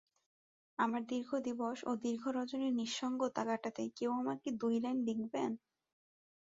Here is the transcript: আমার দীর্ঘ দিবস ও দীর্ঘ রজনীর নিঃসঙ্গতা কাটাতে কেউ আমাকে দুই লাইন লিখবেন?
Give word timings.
আমার 0.79 1.01
দীর্ঘ 1.07 1.29
দিবস 1.47 1.77
ও 1.83 1.91
দীর্ঘ 2.03 2.23
রজনীর 2.37 2.73
নিঃসঙ্গতা 2.73 3.43
কাটাতে 3.45 3.83
কেউ 3.97 4.11
আমাকে 4.21 4.47
দুই 4.61 4.75
লাইন 4.83 4.97
লিখবেন? 5.07 5.51